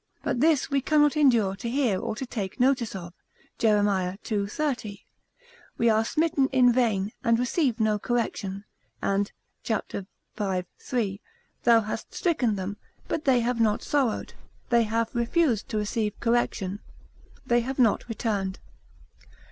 [0.23, 3.13] But this we cannot endure to hear or to take notice of,
[3.59, 3.83] Jer.
[4.31, 4.47] ii.
[4.47, 5.05] 30.
[5.77, 8.65] We are smitten in vain and receive no correction;
[8.99, 9.31] and
[9.63, 9.91] cap.
[9.91, 10.65] v.
[10.79, 11.21] 3.
[11.65, 12.77] Thou hast stricken them,
[13.07, 14.33] but they have not sorrowed;
[14.71, 16.79] they have refused to receive correction;
[17.45, 18.57] they have not returned.